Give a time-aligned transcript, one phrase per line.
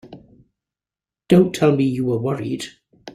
[1.27, 2.65] Don't tell me you were worried!